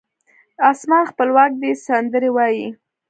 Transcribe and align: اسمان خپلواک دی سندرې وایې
اسمان 0.69 1.03
خپلواک 1.11 1.51
دی 1.61 1.71
سندرې 1.87 2.29
وایې 2.35 2.67